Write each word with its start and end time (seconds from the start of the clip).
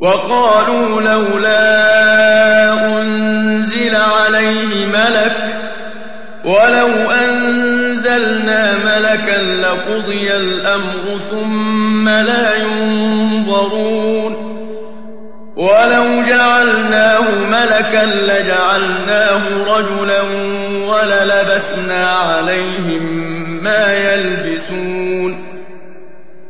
وقالوا 0.00 1.00
لولا 1.00 1.62
أنزل 3.00 3.96
عليه 3.96 4.86
ملك 4.86 5.36
ولو 6.44 7.10
أنزلنا 7.10 8.76
ملكا 8.76 9.42
لقضي 9.42 10.36
الأمر 10.36 11.18
ثم 11.18 12.08
لا 12.08 12.56
ينظرون 12.56 14.34
ولو 15.56 16.22
جعلناه 16.22 17.30
ملكا 17.50 18.04
لجعلناه 18.06 19.42
رجلا 19.64 20.22
وللبسنا 20.88 22.08
عليهم 22.08 23.02
ما 23.62 23.94
يلبسون 23.94 25.47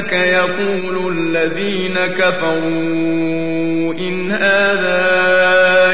يجادلونك 0.00 0.12
يقول 0.12 1.18
الذين 1.18 2.06
كفروا 2.06 2.60
إن 3.94 4.32
هذا 4.32 5.10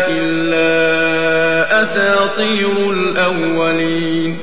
إلا 0.09 1.83
أساطير 1.83 2.93
الأولين 2.93 4.39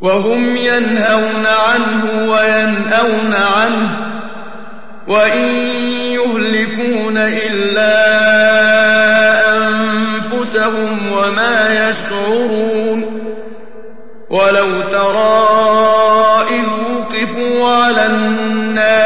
وهم 0.00 0.56
ينهون 0.56 1.46
عنه 1.46 2.30
وينأون 2.32 3.34
عنه 3.34 4.12
وإن 5.08 5.48
يهلكون 6.12 7.16
إلا 7.18 7.92
أنفسهم 9.56 11.12
وما 11.12 11.88
يشعرون 11.88 13.22
ولو 14.30 14.80
ترى 14.82 15.71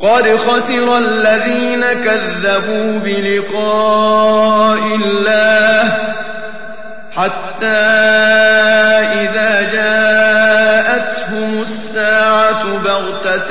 قد 0.00 0.36
خسر 0.36 0.98
الذين 0.98 1.80
كذبوا 1.80 2.98
بلقاء 2.98 4.78
الله 4.94 5.98
حتى 7.12 7.66
إذا 9.24 9.62
جاءتهم 9.72 11.60
الساعة 11.60 12.78
بغتة 12.78 13.50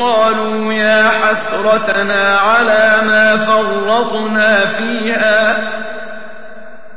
قالوا 0.00 0.72
يا 0.72 1.08
حسرتنا 1.08 2.38
على 2.38 3.06
ما 3.06 3.36
فرطنا 3.36 4.66
فيها 4.66 5.56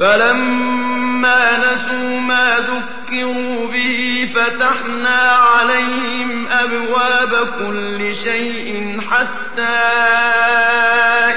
فلما 0.00 1.58
نسوا 1.58 2.20
ما 2.20 2.56
ذكروا 2.58 3.66
به 3.66 4.28
فتحنا 4.34 5.32
عليهم 5.32 6.46
أبواب 6.48 7.48
كل 7.58 8.14
شيء 8.14 9.00
حتى 9.10 9.76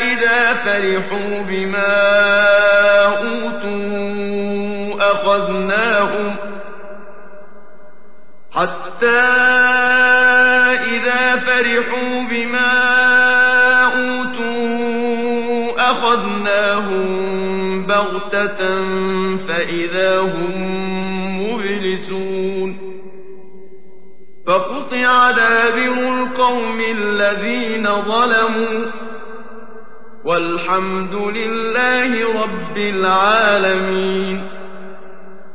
إذا 0.01 0.53
فرحوا 0.53 1.41
بما 1.41 1.97
أوتوا 3.05 4.21
أخذناهم 5.11 6.35
حتى 8.55 9.19
إذا 10.95 11.35
فرحوا 11.35 11.98
بغتة 18.33 18.57
فإذا 19.38 20.19
هم 20.19 21.53
مبلسون 21.53 22.77
فقطع 24.48 25.31
دابر 25.31 26.21
القوم 26.21 26.81
الذين 26.98 27.88
ظلموا 28.01 28.91
والحمد 30.25 31.13
لله 31.13 32.43
رب 32.43 32.77
العالمين 32.77 34.58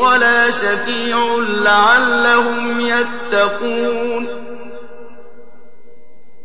ولا 0.00 0.50
شفيع 0.50 1.36
لعلهم 1.38 2.80
يتقون. 2.80 4.50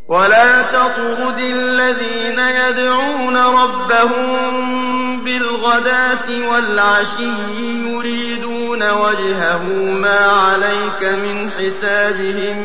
ولا 0.08 0.62
تطرد 0.62 1.40
الذين 1.40 2.40
يدعون 2.40 3.38
ربهم 3.38 5.24
بالغداة 5.24 6.50
والعشي 6.52 7.52
يريدون 7.90 8.92
وجهه 8.92 9.64
ما 9.74 10.20
عليك 10.20 11.04
من 11.04 11.52
حسابهم 11.52 12.58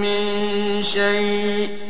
من 0.00 0.82
شيء. 0.82 1.89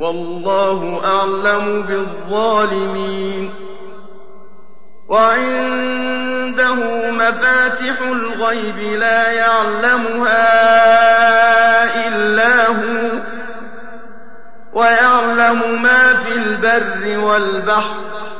والله 0.00 1.00
أعلم 1.04 1.82
بالظالمين. 1.82 3.54
وعنده 5.08 6.74
مفاتح 7.10 8.00
الغيب 8.02 8.78
لا 8.78 9.30
يعلمها 9.30 10.38
إلا 12.08 12.68
هو 12.68 13.10
ويعلم 14.72 15.82
ما 15.82 16.14
في 16.14 16.34
البر 16.34 17.18
والبحر. 17.18 18.39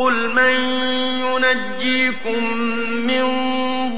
قل 0.00 0.28
من 0.34 0.54
ينجيكم 1.20 2.56
من 3.06 3.24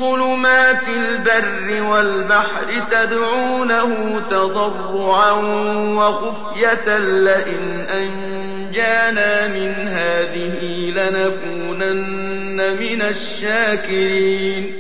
ظلمات 0.00 0.88
البر 0.88 1.82
والبحر 1.82 2.82
تدعونه 2.90 4.20
تضرعا 4.30 5.30
وخفية 5.96 6.98
لئن 6.98 7.86
أنجانا 7.90 9.48
من 9.48 9.88
هذه 9.88 10.90
لنكونن 10.90 12.56
من 12.80 13.02
الشاكرين 13.02 14.72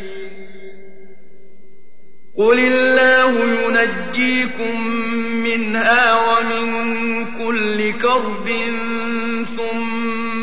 قل 2.38 2.58
الله 2.58 3.44
ينجيكم 3.44 4.86
منها 5.44 6.14
ومن 6.14 7.24
كل 7.24 7.92
كرب 7.92 8.48
ثم 9.56 10.31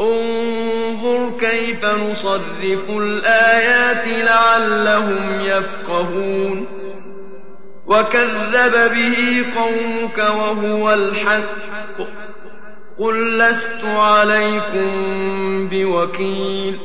انظُرْ 0.00 1.30
كَيْفَ 1.40 1.84
نُصَرِّفُ 1.84 2.90
الْآيَاتِ 2.90 4.08
لَعَلَّهُمْ 4.08 5.40
يَفْقَهُونَ. 5.40 6.66
وَكَذَّبَ 7.86 8.72
بِهِ 8.72 9.44
قَوْمُكَ 9.56 10.18
وَهُوَ 10.18 10.92
الْحَقُّ 10.92 12.00
ۚ. 12.00 12.06
قُل 12.98 13.38
لَّسْتُ 13.38 13.84
عَلَيْكُم 13.84 14.90
بِوَكِيلٍ. 15.68 16.78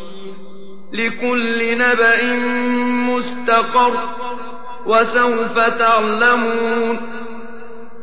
لِّكُلِّ 0.93 1.77
نَبَإٍ 1.77 2.33
مُّسْتَقَرٌّ. 3.15 3.97
وسوف 4.85 5.59
تعلمون. 5.59 7.24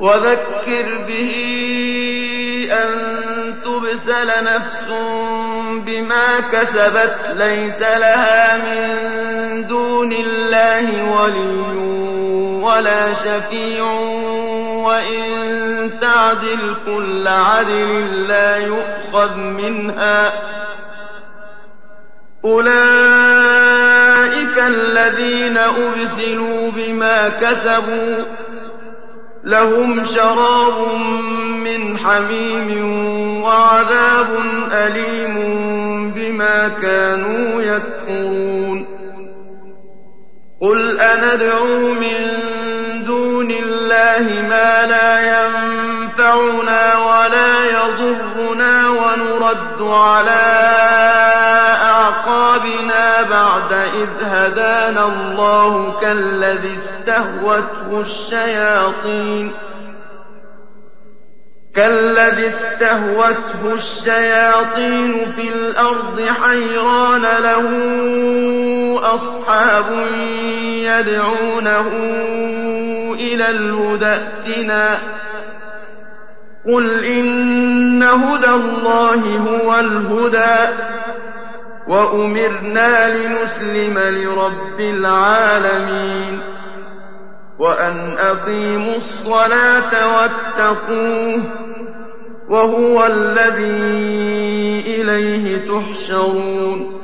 وذكر 0.00 1.04
به 1.08 1.32
أن 2.72 2.92
تبسل 3.64 4.44
نفس 4.44 4.88
بما 5.86 6.40
كسبت 6.52 7.18
ليس 7.36 7.80
لها 7.82 8.56
من 8.56 9.66
دون 9.66 10.12
الله 10.12 11.12
ولي 11.12 11.82
ولا 12.62 13.12
شفيع. 13.12 13.84
وإن 14.82 16.00
تعدل 16.00 16.76
كل 16.86 17.28
عدل 17.28 18.28
لا 18.28 18.56
يؤخذ 18.56 19.36
منها. 19.36 20.32
أولئك 22.44 22.72
الذين 24.58 25.58
أبسلوا 25.58 26.70
بما 26.70 27.28
كسبوا. 27.28 28.24
لهم 29.44 30.04
شراب 30.04 30.94
من 31.64 31.98
حميم 31.98 32.94
وعذاب 33.42 34.28
أليم 34.72 35.34
بما 36.10 36.68
كانوا 36.68 37.62
يكفرون. 37.62 38.86
قل 40.60 41.00
أندعو 41.00 41.92
من 41.92 42.16
دون 43.06 43.50
الله 43.50 44.42
ما 44.48 44.86
لا 44.86 45.20
ينفعنا 45.20 46.98
ولا 46.98 47.64
يضرنا 47.64 48.88
ونرد 48.88 49.82
على 49.82 51.21
أعقابنا 52.52 53.22
بعد 53.22 53.72
إذ 53.72 54.08
هدانا 54.20 55.06
الله 55.06 56.00
كالذي 56.00 56.72
استهوته 56.72 58.00
الشياطين 58.00 59.52
كالذي 61.74 62.46
استهوته 62.46 63.72
الشياطين 63.72 65.26
في 65.36 65.48
الأرض 65.48 66.20
حيران 66.20 67.22
له 67.22 67.64
أصحاب 69.14 69.90
يدعونه 70.82 71.88
إلى 73.14 73.50
الهدى 73.50 74.06
ائتنا 74.06 74.98
قُلْ 76.66 77.04
إِنَّ 77.04 78.02
هُدَى 78.02 78.50
اللَّهِ 78.50 79.22
هُوَ 79.38 79.80
الْهُدَىٰ 79.80 80.68
ۖ 80.68 81.01
وَأُمِرْنَا 81.88 83.08
لِنُسْلِمَ 83.16 83.98
لِرَبِّ 83.98 84.80
الْعَالَمِينَ 84.80 86.40
وَأَنْ 87.58 88.16
أَقِيمُوا 88.18 88.96
الصَّلَاةَ 88.96 90.16
وَاتَّقُوهُ 90.16 91.38
ۚ 91.38 91.44
وَهُوَ 92.48 93.06
الَّذِي 93.06 94.80
إِلَيْهِ 95.02 95.68
تُحْشَرُونَ 95.68 96.98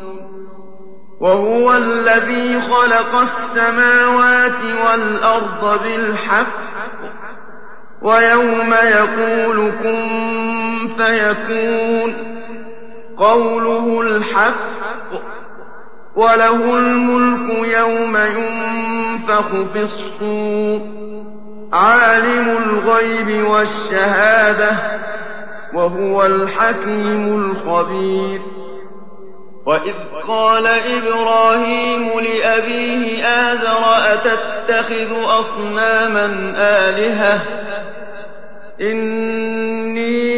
وَهُوَ 1.20 1.76
الَّذِي 1.76 2.60
خَلَقَ 2.60 3.14
السَّمَاوَاتِ 3.20 4.60
وَالْأَرْضَ 4.86 5.82
بِالْحَقِّ 5.82 6.58
وَيَوْمَ 8.02 8.72
يَقُولُ 8.72 9.72
كُن 9.82 10.08
فَيَكُونُ 10.88 12.37
قَوْلُهُ 13.18 14.00
الْحَقُّ 14.00 15.12
ۚ 15.12 15.20
وَلَهُ 16.16 16.78
الْمُلْكُ 16.78 17.66
يَوْمَ 17.78 18.16
يُنفَخُ 18.16 19.48
فِي 19.72 19.82
الصُّورِ 19.82 20.80
ۚ 20.80 20.82
عَالِمُ 21.74 22.48
الْغَيْبِ 22.48 23.44
وَالشَّهَادَةِ 23.50 24.70
ۚ 24.70 24.76
وَهُوَ 25.74 26.26
الْحَكِيمُ 26.26 27.24
الْخَبِيرُ. 27.40 28.40
وَإِذْ 29.66 29.94
قَالَ 30.28 30.66
إِبْرَاهِيمُ 30.66 32.08
لِأَبِيهِ 32.20 33.24
آزَرَ 33.24 33.84
أَتَتَّخِذُ 34.12 35.12
أَصْنَامًا 35.40 36.26
آلِهَةً؟ 36.58 37.40
إِنِّي 38.80 40.37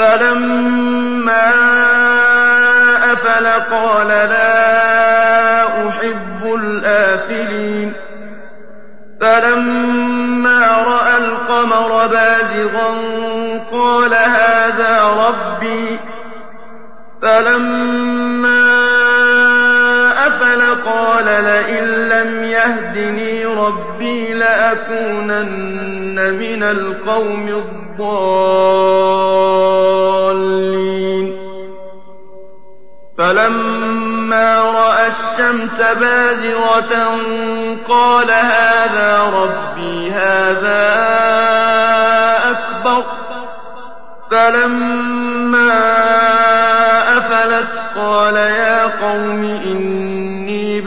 فَلَمَّا 0.00 1.48
أَفَلَ 3.12 3.46
قَالَ 3.46 4.08
لَا 4.08 5.88
أُحِبُّ 5.88 6.54
الْآفِلِينَ. 6.54 7.94
فَلَمَّا 9.20 10.66
رَأَى 10.86 11.18
الْقَمَرَ 11.18 12.06
بَازِغًا 12.06 12.88
قَالَ 13.72 14.14
هَٰذَا 14.14 15.02
رَبِّي 15.28 15.96
ۖ. 15.96 16.00
فَلَمَّا 17.22 18.99
أَفَلَ 20.50 20.62
قَالَ 20.84 21.24
لَئِن 21.24 21.84
لَّمْ 21.84 22.44
يَهْدِنِي 22.44 23.44
رَبِّي 23.46 24.34
لَأَكُونَنَّ 24.34 26.14
مِنَ 26.34 26.62
الْقَوْمِ 26.62 27.48
الضَّالِّينَ. 27.48 28.30
فَلَمَّا 33.18 34.60
رَأَى 34.60 35.06
الشَّمْسَ 35.06 35.80
بَازِغَةً 36.00 37.18
قَالَ 37.88 38.30
هَٰذَا 38.30 39.22
رَبِّي 39.22 40.10
هَٰذَا 40.10 40.84
أَكْبَرُ. 42.50 43.04
فَلَمَّا 44.30 45.72
أَفَلَتْ 47.18 47.82
قَالَ 47.96 48.36
يَا 48.36 48.86
قَوْمِ 48.86 49.44
إِنِّي 49.44 50.39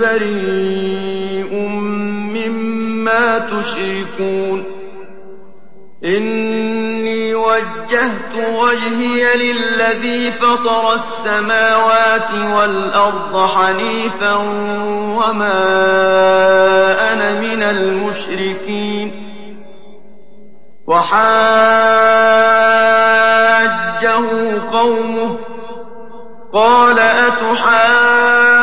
بَرِيءٌ 0.03 1.55
مِّمَّا 2.35 3.37
تُشْرِكُونَ. 3.37 4.65
إِنِّي 6.05 7.35
وَجَّهْتُ 7.35 8.35
وَجْهِيَ 8.35 9.25
لِلَّذِي 9.35 10.31
فَطَرَ 10.31 10.93
السَّمَاوَاتِ 10.93 12.33
وَالْأَرْضَ 12.33 13.45
حَنِيفًا 13.45 14.35
وَمَا 15.17 15.53
أَنَا 17.13 17.41
مِنَ 17.41 17.63
الْمُشْرِكِينَ. 17.63 19.11
وَحَاجَّهُ 20.87 21.33
قَوْمُهُ. 24.73 25.37
قَالَ 26.53 26.99
أَتُحَاجُّونِّي 26.99 28.62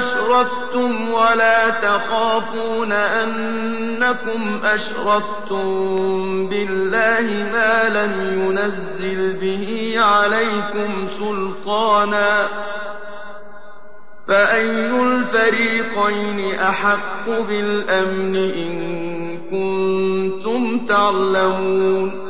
أَشْرَكْتُمْ 0.00 1.12
وَلَا 1.12 1.70
تَخَافُونَ 1.70 2.92
أَنَّكُمْ 2.92 4.60
أَشْرَكْتُم 4.64 5.64
بِاللَّهِ 6.48 7.26
مَا 7.52 7.88
لَمْ 7.88 8.40
يُنَزِّلْ 8.42 9.32
بِهِ 9.40 9.94
عَلَيْكُمْ 10.00 11.08
سُلْطَانًا 11.08 12.46
ۚ 12.46 12.50
فَأَيُّ 14.28 14.90
الْفَرِيقَيْنِ 14.90 16.54
أَحَقُّ 16.58 17.26
بِالْأَمْنِ 17.28 18.36
إِن 18.36 18.72
كُنتُمْ 19.50 20.86
تَعْلَمُونَ 20.88 22.29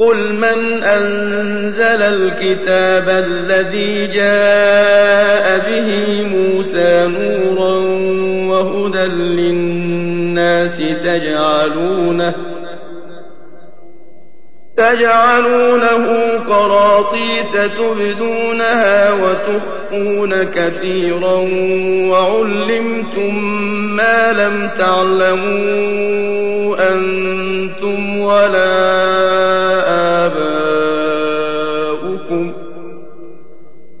قل 0.00 0.32
من 0.32 0.82
أنزل 0.82 2.02
الكتاب 2.02 3.08
الذي 3.08 4.06
جاء 4.06 5.58
به 5.58 6.22
موسى 6.22 7.06
نورا 7.06 7.74
وهدى 8.50 9.06
للناس 9.14 10.78
تجعلونه 10.78 12.34
تجعلونه 14.76 16.06
قراطيس 16.48 17.52
تبدونها 17.52 19.12
وتخفون 19.12 20.42
كثيرا 20.42 21.36
وعلمتم 22.10 23.34
ما 23.96 24.32
لم 24.32 24.70
تعلموا 24.78 26.30
أنتم 26.92 28.20
ولا 28.20 29.19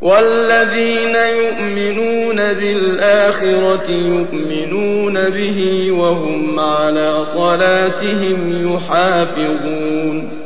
والذين 0.00 1.14
يؤمنون 1.14 2.36
بالآخرة 2.36 3.90
يؤمنون 3.90 5.30
به 5.30 5.90
وهم 5.92 6.60
على 6.60 7.24
صلاتهم 7.24 8.68
يحافظون. 8.74 10.36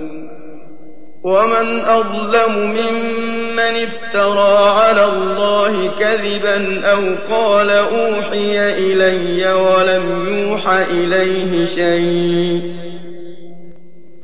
ومن 1.24 1.80
أظلم 1.80 2.52
ممن 2.58 3.58
افترى 3.58 4.68
على 4.68 5.04
الله 5.04 5.90
كذبا 5.98 6.80
أو 6.84 7.00
قال 7.32 7.70
أوحي 7.70 8.70
إلي 8.70 9.52
ولم 9.52 10.28
يوح 10.28 10.68
إليه 10.68 11.64
شيء. 11.64 12.89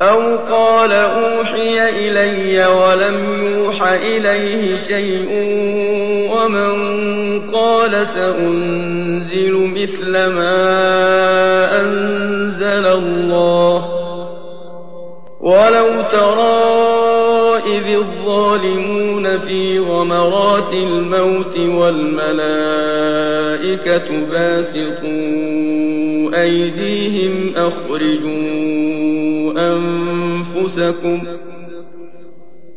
أو 0.02 0.36
قال 0.36 0.92
أوحي 0.92 1.88
إلي 1.88 2.66
ولم 2.66 3.46
يوح 3.46 3.82
إليه 3.82 4.76
شيء 4.76 5.28
ومن 6.32 7.50
قال 7.50 8.06
سأنزل 8.06 9.52
مثل 9.54 10.12
ما 10.12 11.80
أنزل 11.80 12.86
الله 12.86 13.84
ولو 15.40 16.02
ترى 16.12 16.95
إذ 17.66 17.86
الظالمون 17.94 19.38
في 19.38 19.78
غمرات 19.78 20.72
الموت 20.72 21.58
والملائكة 21.58 22.46
باسطوا 24.30 25.06
أيديهم 26.42 27.56
أخرجوا 27.56 28.86
أنفسكم 29.56 31.22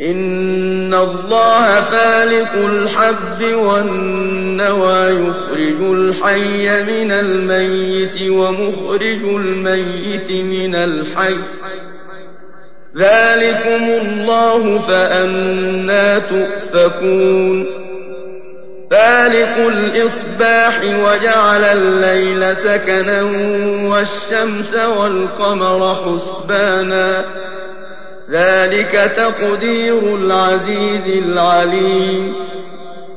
إن 0.00 0.94
الله 0.94 1.80
فالق 1.80 2.52
الحب 2.54 3.44
والنوى 3.44 5.28
يخرج 5.28 5.80
الحي 5.80 6.82
من 6.82 7.12
الميت 7.12 8.30
ومخرج 8.30 9.22
الميت 9.24 10.30
من 10.30 10.74
الحي 10.74 11.34
ذلكم 12.96 13.84
الله 13.84 14.78
فأنا 14.78 16.18
تؤفكون 16.18 17.66
فالق 18.90 19.56
الإصباح 19.58 20.80
وجعل 20.84 21.64
الليل 21.64 22.56
سكنا 22.56 23.22
والشمس 23.88 24.74
والقمر 24.74 25.94
حسبانا 25.94 27.24
ذلك 28.30 29.12
تقدير 29.16 30.16
العزيز 30.16 31.24
العليم. 31.24 32.34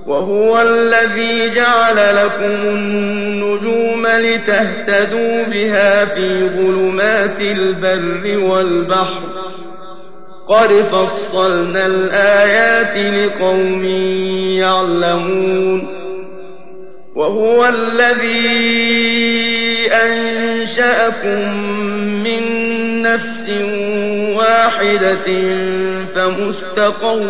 وهو 0.08 0.62
الذي 0.62 1.50
جعل 1.50 2.16
لكم 2.16 2.68
النجوم 2.68 4.08
لتهتدوا 4.08 5.44
بها 5.44 6.06
في 6.06 6.50
ظلمات 6.50 7.42
البر 7.42 8.38
والبحر. 8.38 9.24
قد 10.48 10.68
فصلنا 10.68 11.86
الآيات 11.86 13.14
لقوم 13.14 13.84
يعلمون. 14.60 15.88
وهو 17.16 17.66
الذي 17.66 18.60
أنشأكم 19.92 21.64
من 22.24 22.59
نفس 23.14 23.50
واحدة 24.36 25.28
فمستقر 26.16 27.22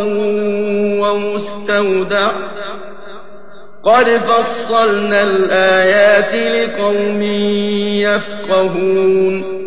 ومستودع. 0.99 2.31
قد 3.83 4.05
فصلنا 4.05 5.23
الآيات 5.23 6.33
لقوم 6.33 7.21
يفقهون. 8.01 9.59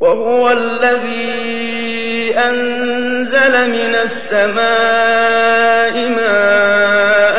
وهو 0.00 0.50
الذي 0.50 1.60
أنزل 2.36 3.70
من 3.70 3.94
السماء 4.04 5.94
ماء 6.08 7.38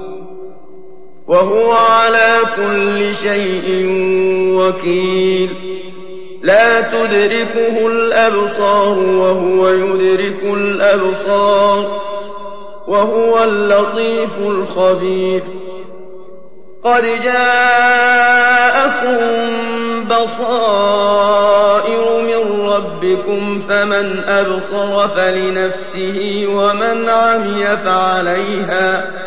وهو 1.31 1.71
على 1.71 2.39
كل 2.55 3.15
شيء 3.15 3.85
وكيل. 4.57 5.49
لا 6.41 6.81
تدركه 6.81 7.87
الأبصار 7.87 8.99
وهو 8.99 9.69
يدرك 9.69 10.43
الأبصار 10.43 12.01
وهو 12.87 13.43
اللطيف 13.43 14.37
الخبير. 14.39 15.43
قد 16.83 17.03
جاءكم 17.23 18.41
بصائر 20.07 21.41
من 22.21 22.69
ربكم 22.69 23.61
فمن 23.69 24.23
أبصر 24.23 25.07
فلنفسه 25.07 26.45
ومن 26.47 27.09
عمي 27.09 27.65
فعليها 27.65 29.20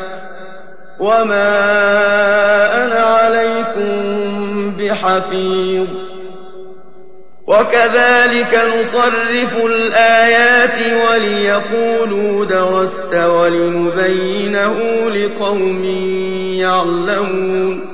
وما 1.00 1.54
أنا 2.84 3.00
عليكم 3.00 4.14
بحفيظ 4.78 5.88
وكذلك 7.46 8.60
نصرف 8.80 9.56
الآيات 9.66 11.08
وليقولوا 11.10 12.44
درست 12.44 13.14
ولنبينه 13.14 14.80
لقوم 15.10 15.84
يعلمون 16.60 17.93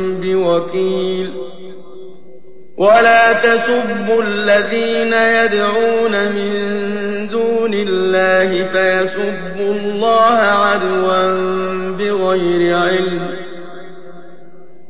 بوكيل 0.59 1.31
ولا 2.77 3.33
تسبوا 3.33 4.23
الذين 4.23 5.13
يدعون 5.13 6.31
من 6.31 6.51
دون 7.27 7.73
الله 7.73 8.65
فيسبوا 8.65 9.73
الله 9.73 10.37
عدوا 10.37 11.31
بغير 11.97 12.77
علم. 12.77 13.41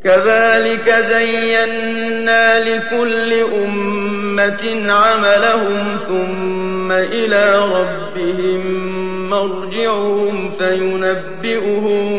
كذلك 0.04 0.90
زينا 0.90 2.60
لكل 2.60 3.34
أمة 3.64 4.92
عملهم 4.92 5.98
ثم 6.08 6.92
إلى 6.92 7.60
ربهم 7.60 9.11
مرجعهم 9.32 10.52
فينبئهم 10.60 12.10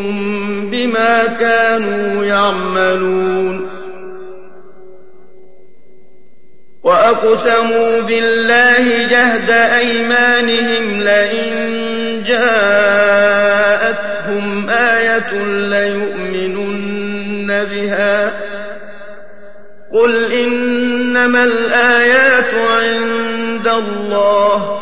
بما 0.70 1.26
كانوا 1.26 2.24
يعملون. 2.24 3.68
وأقسموا 6.84 8.00
بالله 8.00 9.06
جهد 9.06 9.50
أيمانهم 9.50 11.00
لئن 11.00 11.52
جاءتهم 12.28 13.50
آية 14.70 15.44
ليؤمنن 15.44 17.64
بها. 17.64 18.32
قل 19.92 20.32
إنما 20.32 21.44
الآيات 21.44 22.54
عند 22.54 23.68
الله. 23.68 24.81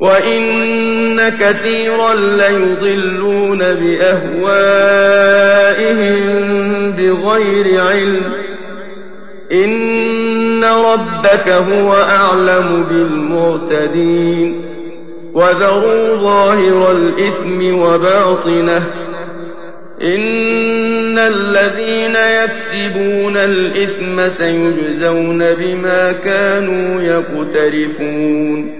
وإن 0.00 1.28
كثيرا 1.28 2.14
ليضلون 2.14 3.58
بأهوائهم 3.58 4.70
بغير 6.92 7.80
علم 7.80 8.32
إن 9.52 10.64
ربك 10.64 11.48
هو 11.48 11.92
أعلم 11.94 12.86
بالمعتدين 12.88 14.70
وذروا 15.34 16.14
ظاهر 16.16 16.92
الإثم 16.92 17.78
وباطنه 17.78 18.82
إن 20.02 21.18
الذين 21.18 22.16
يكسبون 22.44 23.36
الإثم 23.36 24.28
سيجزون 24.28 25.54
بما 25.54 26.12
كانوا 26.12 27.02
يقترفون 27.02 28.79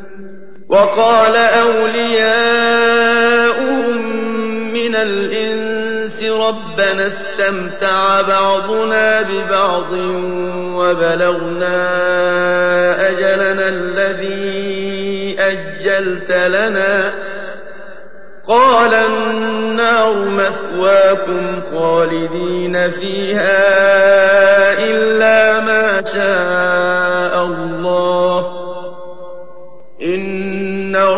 وقال 0.71 1.35
أولياؤهم 1.35 2.31
من 4.73 4.95
الإنس 4.95 6.23
ربنا 6.23 7.07
استمتع 7.07 8.21
بعضنا 8.21 9.21
ببعض 9.21 9.91
وبلغنا 10.79 11.77
أجلنا 13.09 13.69
الذي 13.69 15.35
أجلت 15.39 16.31
لنا. 16.31 17.13
قال 18.47 18.93
النار 18.93 20.15
مثواكم 20.15 21.61
خالدين 21.71 22.91
فيها 22.91 23.59
إلا 24.79 25.59
ما 25.59 26.05
شاء 26.05 27.45
الله. 27.45 28.50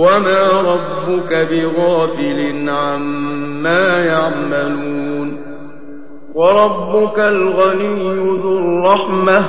وما 0.00 0.60
ربك 0.60 1.48
بغافل 1.50 2.68
عما 2.68 4.04
يعملون 4.04 5.36
وربك 6.34 7.18
الغني 7.18 8.02
ذو 8.42 8.58
الرحمة 8.58 9.44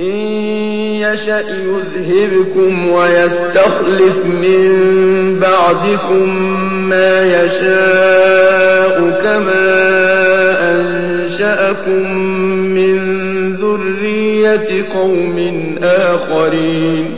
إن 0.00 0.16
يشأ 1.00 1.40
يذهبكم 1.40 2.90
ويستخلف 2.90 4.26
من 4.26 4.70
بعدكم 5.40 6.42
ما 6.88 7.44
يشاء 7.44 9.20
كما 9.24 9.68
أنشأكم 10.72 12.18
من 12.74 12.98
ذرية 13.56 14.88
قوم 14.92 15.38
آخرين 15.82 17.17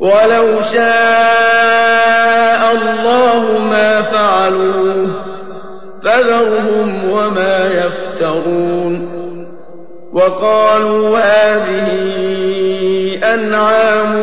ولو 0.00 0.62
شاء 0.62 1.92
الله 2.72 3.58
ما 3.58 4.02
فعلوه 4.02 5.24
فذرهم 6.04 7.10
وما 7.10 7.66
يفترون 7.66 9.20
وقالوا 10.12 11.18
هذه 11.18 11.90
أنعام 13.34 14.14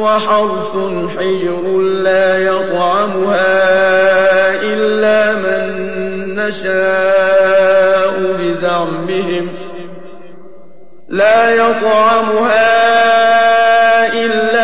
وحرث 0.00 0.76
حجر 1.18 1.78
لا 1.80 2.38
يطعمها 2.38 3.54
إلا 4.62 5.34
من 5.36 5.86
نشاء 6.34 8.14
بزعمهم 8.38 9.48
لا 11.08 11.50
يطعمها 11.54 12.76
إلا 14.14 14.55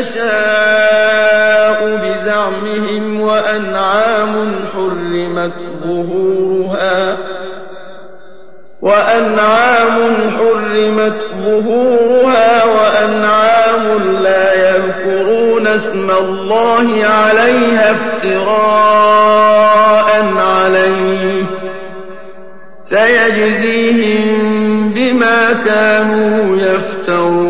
نشاء 0.00 1.80
بزعمهم 2.02 3.20
وأنعام 3.20 4.34
حرمت 4.72 5.52
ظهورها 5.84 7.18
وأنعام 8.82 9.96
حرمت 10.38 11.18
ظهورها 11.44 12.64
وأنعام 12.64 13.84
لا 14.22 14.76
يذكرون 14.76 15.66
اسم 15.66 16.10
الله 16.10 17.04
عليها 17.04 17.90
افتراء 17.90 18.90
عليه 20.36 21.44
سيجزيهم 22.84 24.40
بما 24.94 25.52
كانوا 25.52 26.56
يفترون 26.56 27.49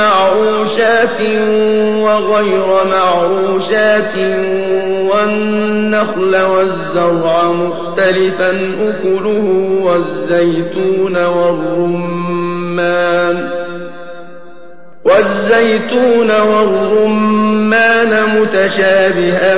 معروشات 0.00 1.20
وغير 2.04 2.68
معروشات 2.90 4.14
والنخل 5.10 6.34
والزرع 6.36 7.52
مختلفا 7.52 8.50
أكله 8.80 9.46
والزيتون 9.82 11.16
والرمان. 11.26 12.70
والزيتون 15.04 16.30
والرمان 16.30 18.12
متشابها 18.40 19.54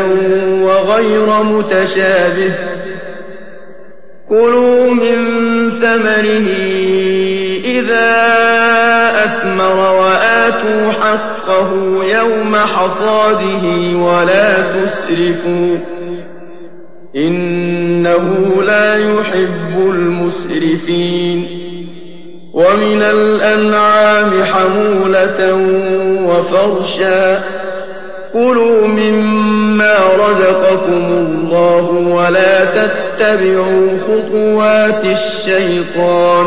وغير 0.62 1.43
متشابه. 1.43 2.55
كلوا 4.28 4.95
من 4.95 5.18
ثمره 5.70 7.41
إذا 7.79 8.12
أثمر 9.25 9.77
وآتوا 10.01 10.93
حقه 10.93 11.70
يوم 12.05 12.57
حصاده 12.57 13.97
ولا 13.97 14.61
تسرفوا 14.61 15.79
إنه 17.16 18.62
لا 18.62 18.97
يحب 18.97 19.77
المسرفين 19.77 21.47
ومن 22.53 23.03
الأنعام 23.03 24.31
حمولة 24.45 25.55
وفرشا 26.29 27.45
كلوا 28.33 28.87
مما 28.87 29.99
رزقكم 30.18 31.05
الله 31.12 31.91
ولا 31.91 32.64
تتبعوا 32.64 33.99
خطوات 33.99 35.05
الشيطان 35.05 36.47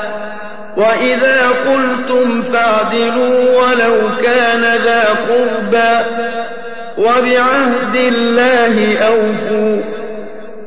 وإذا 0.77 1.49
قلتم 1.49 2.41
فاعدلوا 2.41 3.59
ولو 3.59 3.95
كان 4.23 4.61
ذا 4.61 5.03
قربى 5.29 6.05
وبعهد 6.97 7.95
الله 7.95 8.97
أوفوا 8.97 9.81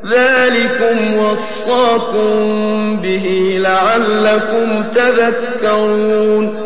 ذلكم 0.05 1.17
وصاكم 1.17 2.99
به 3.01 3.57
لعلكم 3.61 4.83
تذكرون 4.95 6.65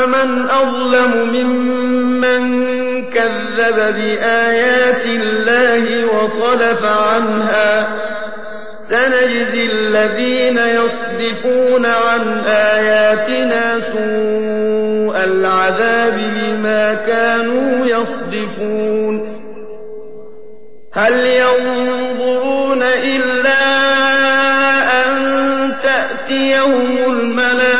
فمن 0.00 0.48
أظلم 0.50 1.30
ممن 1.32 2.60
كذب 3.10 3.76
بآيات 3.76 5.06
الله 5.06 6.04
وصدف 6.04 6.84
عنها 6.84 7.88
سنجزي 8.82 9.66
الذين 9.72 10.58
يصدفون 10.58 11.86
عن 11.86 12.44
آياتنا 12.46 13.80
سوء 13.80 15.24
العذاب 15.24 16.14
بما 16.14 16.94
كانوا 16.94 17.86
يصدفون 17.86 19.40
هل 20.92 21.12
ينظرون 21.26 22.82
إلا 22.82 23.62
أن 25.02 25.72
تأتيهم 25.82 27.12
الملائكة 27.12 27.79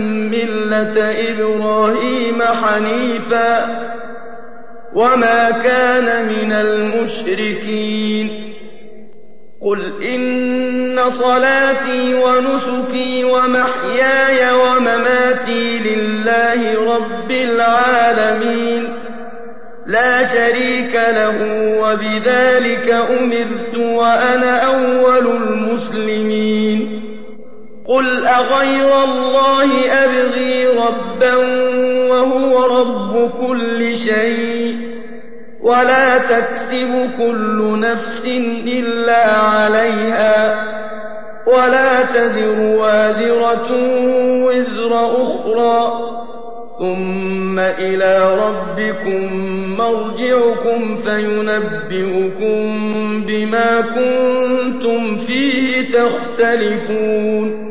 إبراهيم 0.97 2.41
حنيفا 2.41 3.81
وما 4.93 5.51
كان 5.51 6.25
من 6.25 6.51
المشركين. 6.51 8.51
قل 9.61 10.03
إن 10.03 10.99
صلاتي 11.09 12.13
ونسكي 12.13 13.23
ومحياي 13.23 14.53
ومماتي 14.53 15.79
لله 15.79 16.95
رب 16.95 17.31
العالمين. 17.31 18.93
لا 19.85 20.23
شريك 20.23 20.95
له 20.95 21.37
وبذلك 21.79 22.91
أمرت 23.19 23.77
وأنا 23.77 24.65
أول 24.65 25.27
المسلمين. 25.27 27.00
قل 27.87 28.27
أغير 28.27 29.03
الله 29.03 29.91
أبغي 29.91 30.67
ربا 30.67 31.35
وهو 32.09 32.65
رب 32.65 33.31
كل 33.47 33.97
شيء 33.97 34.91
ولا 35.61 36.17
تكسب 36.17 37.09
كل 37.17 37.79
نفس 37.79 38.25
إلا 38.67 39.37
عليها 39.37 40.65
ولا 41.47 42.03
تزر 42.03 42.59
وازرة 42.59 43.69
وزر 44.45 45.23
أخرى 45.23 46.11
ثم 46.79 47.59
إلى 47.59 48.35
ربكم 48.35 49.33
مرجعكم 49.77 50.95
فينبئكم 50.95 52.61
بما 53.27 53.81
كنتم 53.81 55.17
فيه 55.17 55.93
تختلفون 55.93 57.70